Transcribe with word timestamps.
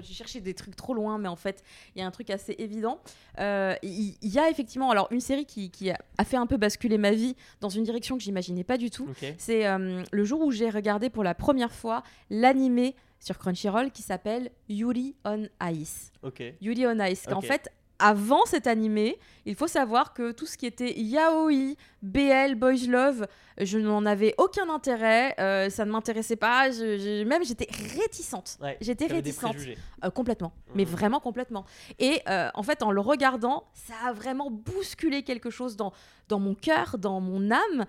fait, 0.00 0.06
j'ai 0.06 0.14
cherché 0.14 0.40
des 0.40 0.54
trucs 0.54 0.76
trop 0.76 0.94
loin, 0.94 1.18
mais 1.18 1.28
en 1.28 1.36
fait, 1.36 1.62
il 1.94 2.00
y 2.00 2.02
a 2.02 2.06
un 2.06 2.10
truc 2.10 2.30
assez 2.30 2.54
évident. 2.58 3.00
Euh, 3.38 3.74
Il 3.82 4.16
y, 4.22 4.38
a 4.38 4.50
effectivement, 4.50 4.90
alors 4.90 5.08
une 5.10 5.20
série 5.20 5.46
qui, 5.46 5.70
qui 5.70 5.90
a 5.90 6.24
fait 6.24 6.36
un 6.36 6.46
peu 6.46 6.56
basculer 6.56 6.98
ma 6.98 7.12
vie 7.12 7.36
dans 7.60 7.68
une 7.68 7.84
direction 7.84 8.16
que 8.16 8.22
j'imaginais 8.22 8.64
pas 8.64 8.76
du 8.76 8.90
tout. 8.90 9.08
C'est 9.38 9.66
euh, 9.66 10.02
le 10.10 10.24
jour 10.24 10.40
où 10.40 10.50
j'ai 10.50 10.70
regardé 10.70 11.10
pour 11.10 11.24
la 11.24 11.34
première 11.34 11.72
fois 11.72 12.02
l'animé 12.30 12.94
sur 13.20 13.38
Crunchyroll 13.38 13.90
qui 13.90 14.02
s'appelle 14.02 14.50
Yuri 14.68 15.14
on 15.24 15.46
Ice. 15.72 16.12
Ok. 16.22 16.42
Yuri 16.60 16.86
on 16.86 16.98
Ice. 17.04 17.26
En 17.32 17.40
fait, 17.40 17.70
avant 17.98 18.44
cet 18.46 18.66
animé, 18.66 19.18
il 19.50 19.56
faut 19.56 19.66
savoir 19.66 20.14
que 20.14 20.30
tout 20.32 20.46
ce 20.46 20.56
qui 20.56 20.66
était 20.66 20.92
yaoi, 20.98 21.74
BL, 22.02 22.54
boys 22.54 22.86
love, 22.88 23.26
je 23.58 23.76
n'en 23.78 24.06
avais 24.06 24.34
aucun 24.38 24.70
intérêt. 24.70 25.34
euh, 25.38 25.68
ça 25.68 25.84
ne 25.84 25.90
m'intéressait 25.90 26.36
pas. 26.36 26.70
je- 26.70 26.96
je- 26.98 27.24
même 27.24 27.44
j'étais 27.44 27.68
réticente. 28.00 28.56
Ouais. 28.62 28.78
J'étais 28.80 29.06
réticente. 29.06 29.56
Euh, 30.04 30.10
complètement, 30.10 30.52
mais 30.74 30.84
Mhm. 30.84 30.90
vraiment 30.90 31.20
complètement. 31.20 31.64
Et 31.98 32.20
euh, 32.28 32.48
en 32.54 32.62
fait, 32.62 32.82
en 32.82 32.90
le 32.90 33.00
regardant, 33.02 33.64
ça 33.74 33.94
a 34.08 34.12
vraiment 34.12 34.50
bousculé 34.50 35.22
quelque 35.24 35.50
chose 35.50 35.76
dans, 35.76 35.92
dans 36.28 36.38
mon 36.38 36.54
cœur, 36.54 36.96
dans 36.96 37.20
mon 37.20 37.50
âme. 37.50 37.84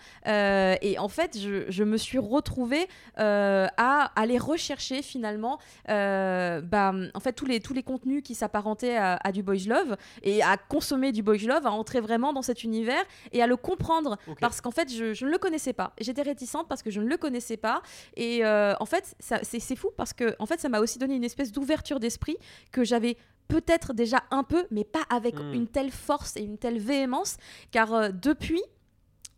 Et 0.81 0.97
en 0.99 1.07
fait, 1.07 1.37
je, 1.39 1.65
je 1.69 1.83
me 1.85 1.95
suis 1.97 2.17
retrouvée 2.17 2.87
à 3.15 4.11
aller 4.19 4.37
rechercher 4.39 5.01
finalement 5.03 5.59
bah, 5.87 6.93
en 7.13 7.19
fait, 7.19 7.33
tous, 7.33 7.45
les, 7.45 7.59
tous 7.59 7.73
les 7.73 7.83
contenus 7.83 8.23
qui 8.23 8.35
s'apparentaient 8.35 8.97
à, 8.97 9.17
à 9.23 9.31
du 9.31 9.43
boys 9.43 9.67
love 9.67 9.95
et 10.23 10.41
à 10.43 10.57
consommer 10.57 11.11
du 11.11 11.23
boys 11.23 11.37
love, 11.45 11.50
à 11.65 11.71
entrer 11.71 11.99
vraiment 12.01 12.33
dans 12.33 12.41
cet 12.41 12.63
univers 12.63 13.03
et 13.31 13.41
à 13.41 13.47
le 13.47 13.55
comprendre 13.57 14.17
parce 14.39 14.61
qu'en 14.61 14.71
fait, 14.71 14.91
je, 14.93 15.13
je 15.13 15.25
ne 15.25 15.31
le 15.31 15.37
connaissais 15.37 15.73
pas. 15.73 15.93
J'étais 15.99 16.21
réticente 16.21 16.67
parce 16.67 16.81
que 16.83 16.89
je 16.91 17.01
ne 17.01 17.07
le 17.07 17.17
connaissais 17.17 17.57
pas. 17.57 17.81
Et 18.15 18.45
euh, 18.45 18.73
en 18.79 18.85
fait, 18.85 19.15
c'est 19.43 19.75
fou 19.75 19.89
parce 19.97 20.13
que 20.13 20.35
en 20.39 20.45
fait, 20.45 20.59
ça 20.59 20.69
m'a 20.69 20.79
aussi 20.79 20.99
donné 20.99 21.15
une 21.15 21.23
espèce 21.23 21.51
d'ouverture 21.51 21.99
d'esprit 21.99 22.37
que 22.71 22.83
j'avais 22.83 23.17
peut-être 23.47 23.93
déjà 23.93 24.23
un 24.31 24.43
peu, 24.43 24.65
mais 24.71 24.83
pas 24.85 25.03
avec 25.09 25.35
Mm. 25.35 25.53
une 25.53 25.67
telle 25.67 25.91
force 25.91 26.37
et 26.37 26.41
une 26.41 26.57
telle 26.57 26.79
véhémence. 26.79 27.35
Car 27.71 27.93
euh, 27.93 28.09
depuis, 28.09 28.61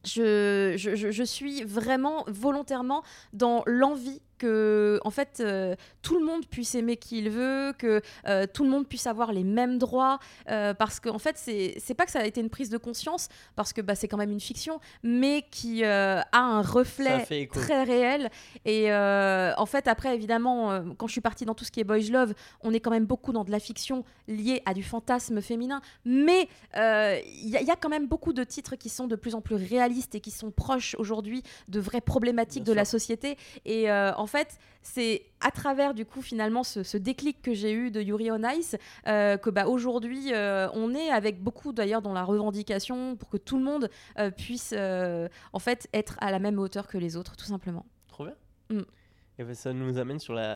je, 0.06 0.74
je- 0.78 1.12
je 1.12 1.24
suis 1.24 1.64
vraiment 1.64 2.26
volontairement 2.28 3.04
dans 3.32 3.64
l'envie 3.66 4.22
que 4.38 5.00
en 5.04 5.10
fait 5.12 5.40
euh, 5.40 5.76
tout 6.02 6.18
le 6.18 6.26
monde 6.26 6.46
puisse 6.46 6.76
aimer 6.76 6.98
qui 6.98 7.20
il 7.20 7.30
veut 7.30 7.74
que 7.78 8.02
euh, 8.28 8.46
tout 8.52 8.64
le 8.64 8.70
monde 8.70 8.88
puisse 8.88 9.08
avoir 9.08 9.32
les 9.32 9.44
mêmes 9.44 9.78
droits 9.78 10.20
euh, 10.50 10.74
parce 10.74 11.00
que 11.00 11.10
en 11.10 11.20
fait 11.20 11.38
c'est 11.38 11.94
pas 11.94 12.06
que 12.06 12.12
ça 12.12 12.20
a 12.20 12.26
été 12.26 12.42
une 12.42 12.50
prise 12.50 12.70
de 12.70 12.78
conscience 12.78 13.30
parce 13.56 13.74
que 13.74 13.82
bah, 13.82 13.96
c'est 13.96 14.08
quand 14.08 14.18
même 14.18 14.32
une 14.32 14.40
fiction 14.40 14.80
mais 15.04 15.46
qui 15.52 15.84
a 15.84 16.26
un 16.34 16.62
reflet 16.62 17.20
très 17.62 17.84
réel. 17.84 18.30
Et 18.66 18.92
en 18.92 19.66
fait 19.66 19.88
après 19.88 20.14
évidemment 20.16 20.84
quand 20.98 21.08
je 21.08 21.12
suis 21.14 21.22
partie 21.22 21.46
dans 21.46 21.56
tout 21.56 21.66
ce 21.66 21.72
qui 21.72 21.80
est 21.80 21.84
boys 21.84 22.00
love 22.12 22.34
on 22.62 22.74
est 22.74 22.80
quand 22.80 22.92
même 22.92 23.06
beaucoup 23.06 23.32
dans 23.32 23.44
de 23.44 23.52
la 23.52 23.60
fiction 23.60 24.04
liée 24.28 24.62
à 24.66 24.74
du 24.74 24.84
fantasme 24.84 25.42
féminin. 25.42 25.82
Mais 26.06 26.48
il 26.76 27.50
y, 27.50 27.58
a- 27.58 27.62
il 27.62 27.68
y 27.68 27.72
a 27.72 27.76
quand 27.76 27.90
même 27.90 28.08
beaucoup 28.08 28.34
de 28.34 28.44
titres 28.44 28.76
qui 28.76 28.90
sont 28.90 29.08
de 29.08 29.16
plus 29.16 29.36
en 29.36 29.42
plus 29.42 29.56
réalistes 29.56 30.16
et 30.16 30.20
qui 30.20 30.32
sont 30.32 30.52
proches 30.52 30.96
aujourd'hui 30.98 31.44
de 31.68 31.80
vraies 31.80 32.02
problématiques 32.02 32.64
Bien 32.64 32.74
de 32.74 32.76
la 32.78 32.86
société. 32.86 33.38
Et 33.66 33.90
en 34.24 34.28
fait 34.28 34.58
c'est 34.82 35.26
à 35.42 35.52
travers 35.52 35.94
du 35.94 36.06
coup 36.06 36.22
finalement 36.22 36.64
ce, 36.64 36.82
ce 36.82 36.98
déclic 36.98 37.42
que 37.42 37.54
j'ai 37.54 37.74
eu 37.74 37.92
de 37.92 38.02
Yuri 38.02 38.32
on 38.32 38.42
Ice 38.58 38.78
euh, 39.08 39.38
que 39.38 39.50
bah 39.50 39.68
aujourd'hui 39.68 40.34
euh, 40.34 40.70
on 40.74 40.96
est 40.96 41.10
avec 41.10 41.44
beaucoup 41.44 41.74
d'ailleurs 41.74 42.02
dans 42.02 42.14
la 42.14 42.24
revendication 42.24 43.18
pour 43.18 43.30
que 43.30 43.38
tout 43.38 43.58
le 43.58 43.64
monde 43.64 43.90
euh, 44.18 44.32
puisse 44.32 44.74
en 44.74 45.60
fait 45.60 45.88
être 45.94 46.16
à 46.22 46.32
la 46.32 46.40
même 46.40 46.58
hauteur 46.58 46.88
que 46.88 46.98
les 46.98 47.18
autres 47.18 47.36
tout 47.36 47.46
simplement 47.46 47.86
Trop 48.08 48.26
bien. 48.26 48.36
Mm. 48.70 48.84
Et 49.40 49.44
ben, 49.44 49.56
ça 49.56 49.74
nous 49.74 49.98
amène 49.98 50.20
sur 50.20 50.34
la 50.34 50.52